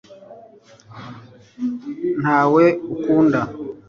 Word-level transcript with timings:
ntawe 2.21 2.65
ukunda 2.93 3.41